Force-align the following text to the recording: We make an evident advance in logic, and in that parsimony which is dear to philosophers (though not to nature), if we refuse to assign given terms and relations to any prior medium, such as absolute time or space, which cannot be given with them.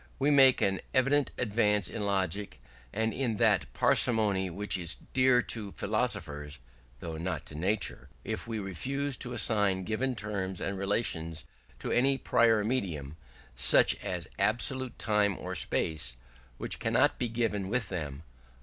We 0.17 0.31
make 0.31 0.61
an 0.63 0.81
evident 0.95 1.29
advance 1.37 1.87
in 1.87 2.03
logic, 2.07 2.59
and 2.91 3.13
in 3.13 3.35
that 3.37 3.71
parsimony 3.75 4.49
which 4.49 4.75
is 4.75 4.97
dear 5.13 5.43
to 5.43 5.73
philosophers 5.73 6.57
(though 7.01 7.17
not 7.17 7.45
to 7.45 7.55
nature), 7.55 8.09
if 8.23 8.47
we 8.47 8.57
refuse 8.57 9.15
to 9.17 9.33
assign 9.33 9.83
given 9.83 10.15
terms 10.15 10.59
and 10.59 10.75
relations 10.75 11.45
to 11.81 11.91
any 11.91 12.17
prior 12.17 12.63
medium, 12.63 13.15
such 13.55 13.93
as 14.03 14.27
absolute 14.39 14.97
time 14.97 15.37
or 15.37 15.53
space, 15.53 16.15
which 16.57 16.79
cannot 16.79 17.19
be 17.19 17.29
given 17.29 17.69
with 17.69 17.89
them. 17.89 18.23